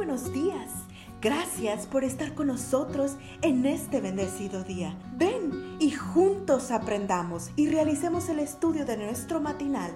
[0.00, 0.70] buenos días.
[1.20, 4.96] Gracias por estar con nosotros en este bendecido día.
[5.18, 9.90] Ven y juntos aprendamos y realicemos el estudio de nuestro matinal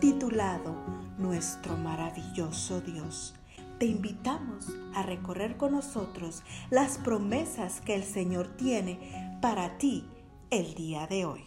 [0.00, 0.74] titulado
[1.18, 3.34] Nuestro maravilloso Dios.
[3.78, 10.06] Te invitamos a recorrer con nosotros las promesas que el Señor tiene para ti
[10.48, 11.44] el día de hoy.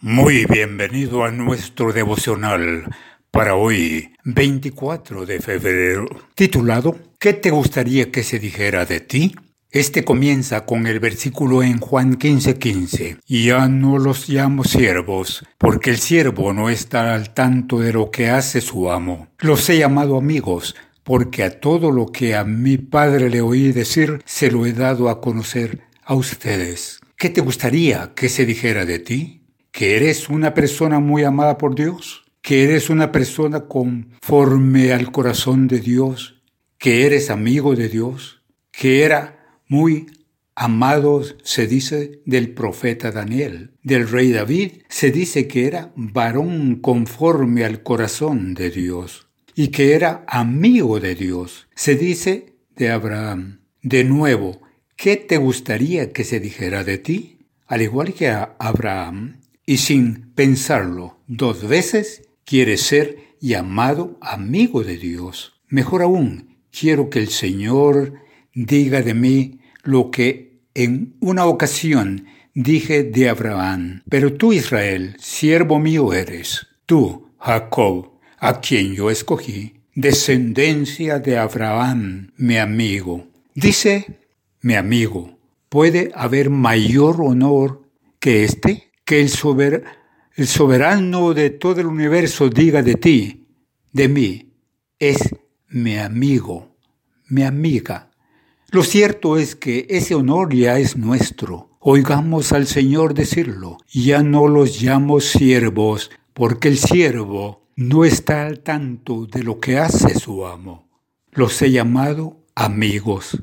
[0.00, 2.88] Muy bienvenido a nuestro devocional
[3.30, 9.34] para hoy, 24 de febrero, titulado ¿Qué te gustaría que se dijera de ti?
[9.70, 13.18] Este comienza con el versículo en Juan 15:15.
[13.26, 18.30] Ya no los llamo siervos, porque el siervo no está al tanto de lo que
[18.30, 19.28] hace su amo.
[19.40, 24.22] Los he llamado amigos, porque a todo lo que a mi padre le oí decir,
[24.24, 27.00] se lo he dado a conocer a ustedes.
[27.16, 29.42] ¿Qué te gustaría que se dijera de ti?
[29.70, 32.27] ¿Que eres una persona muy amada por Dios?
[32.48, 36.40] Que eres una persona conforme al corazón de Dios,
[36.78, 40.06] que eres amigo de Dios, que era muy
[40.54, 43.72] amado, se dice, del profeta Daniel.
[43.82, 49.92] Del rey David se dice que era varón conforme al corazón de Dios y que
[49.92, 51.68] era amigo de Dios.
[51.74, 53.60] Se dice de Abraham.
[53.82, 54.62] De nuevo,
[54.96, 57.40] ¿qué te gustaría que se dijera de ti?
[57.66, 65.60] Al igual que Abraham, y sin pensarlo dos veces, quiere ser llamado amigo de Dios.
[65.68, 68.14] Mejor aún, quiero que el Señor
[68.54, 72.24] diga de mí lo que en una ocasión
[72.54, 74.02] dije de Abraham.
[74.08, 76.66] Pero tú, Israel, siervo mío eres.
[76.86, 83.26] Tú, Jacob, a quien yo escogí, descendencia de Abraham, mi amigo.
[83.54, 84.20] Dice,
[84.62, 87.82] mi amigo, ¿puede haber mayor honor
[88.18, 88.90] que este?
[89.04, 89.98] Que el soberano
[90.38, 93.48] el soberano de todo el universo diga de ti,
[93.90, 94.52] de mí,
[94.96, 95.34] es
[95.66, 96.76] mi amigo,
[97.26, 98.12] mi amiga.
[98.70, 101.76] Lo cierto es que ese honor ya es nuestro.
[101.80, 103.78] Oigamos al Señor decirlo.
[103.92, 109.78] Ya no los llamo siervos, porque el siervo no está al tanto de lo que
[109.78, 110.88] hace su amo.
[111.32, 113.42] Los he llamado amigos.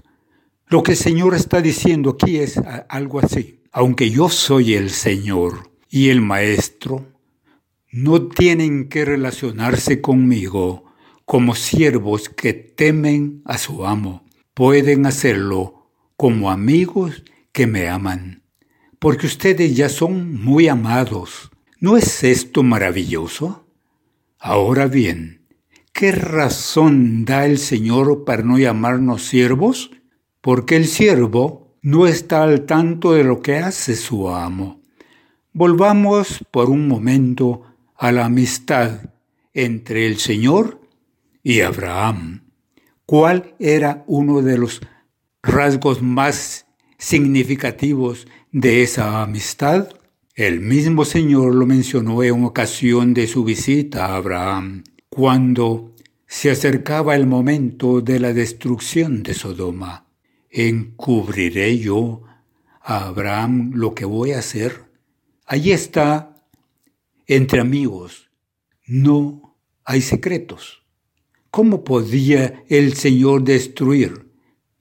[0.68, 2.58] Lo que el Señor está diciendo aquí es
[2.88, 3.60] algo así.
[3.74, 7.06] Aunque yo soy el Señor, y el maestro
[7.90, 10.84] no tienen que relacionarse conmigo
[11.24, 14.26] como siervos que temen a su amo.
[14.54, 17.24] Pueden hacerlo como amigos
[17.54, 18.44] que me aman,
[19.00, 21.50] porque ustedes ya son muy amados.
[21.80, 23.66] ¿No es esto maravilloso?
[24.38, 25.48] Ahora bien,
[25.94, 29.92] ¿qué razón da el Señor para no llamarnos siervos?
[30.42, 34.84] Porque el siervo no está al tanto de lo que hace su amo.
[35.58, 37.62] Volvamos por un momento
[37.96, 39.14] a la amistad
[39.54, 40.82] entre el Señor
[41.44, 42.52] y Abraham.
[43.06, 44.82] ¿Cuál era uno de los
[45.42, 46.66] rasgos más
[46.98, 49.88] significativos de esa amistad?
[50.34, 55.96] El mismo Señor lo mencionó en ocasión de su visita a Abraham, cuando
[56.28, 60.06] se acercaba el momento de la destrucción de Sodoma.
[60.50, 62.24] ¿Encubriré yo
[62.82, 64.85] a Abraham lo que voy a hacer?
[65.48, 66.44] Allí está,
[67.28, 68.32] entre amigos,
[68.88, 70.84] no hay secretos.
[71.52, 74.32] ¿Cómo podía el Señor destruir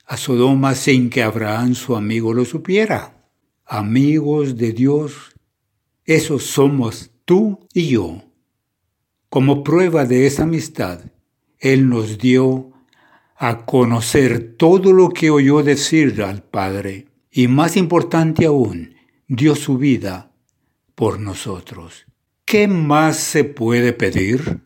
[0.07, 3.29] a Sodoma sin que Abraham, su amigo, lo supiera?
[3.67, 5.35] Amigos de Dios,
[6.07, 8.23] esos somos tú y yo.
[9.29, 11.01] Como prueba de esa amistad,
[11.59, 12.73] Él nos dio
[13.37, 18.95] a conocer todo lo que oyó decir al Padre y más importante aún,
[19.29, 20.31] dio su vida
[20.95, 22.07] por nosotros.
[22.45, 24.61] ¿Qué más se puede pedir?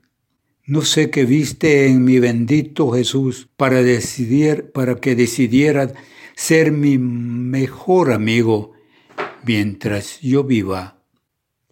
[0.64, 5.92] No sé qué viste en mi bendito Jesús para decidir, para que decidiera
[6.36, 8.72] ser mi mejor amigo
[9.44, 11.02] mientras yo viva.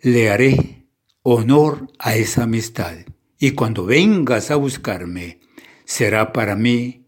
[0.01, 0.87] Le haré
[1.23, 2.97] honor a esa amistad.
[3.39, 5.41] Y cuando vengas a buscarme,
[5.85, 7.07] será para mí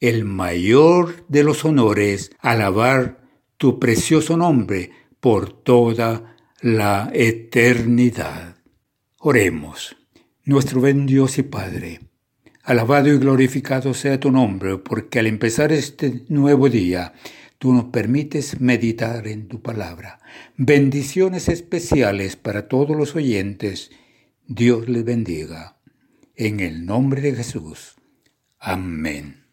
[0.00, 3.22] el mayor de los honores alabar
[3.56, 4.90] tu precioso nombre
[5.20, 6.31] por toda
[6.62, 8.54] la eternidad.
[9.18, 9.96] Oremos.
[10.44, 12.00] Nuestro buen Dios y Padre,
[12.62, 17.14] alabado y glorificado sea tu nombre, porque al empezar este nuevo día,
[17.58, 20.20] tú nos permites meditar en tu palabra.
[20.56, 23.90] Bendiciones especiales para todos los oyentes.
[24.46, 25.80] Dios les bendiga.
[26.36, 27.96] En el nombre de Jesús.
[28.60, 29.46] Amén.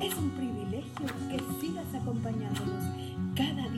[0.00, 2.84] Es un privilegio que sigas acompañándonos
[3.34, 3.76] cada día.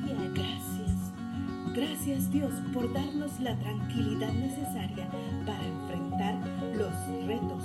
[1.78, 5.08] Gracias Dios por darnos la tranquilidad necesaria
[5.46, 6.34] para enfrentar
[6.74, 6.92] los
[7.24, 7.62] retos,